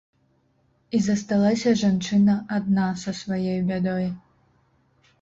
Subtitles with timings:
[0.99, 4.13] І засталася жанчына адна са сваёй бядой.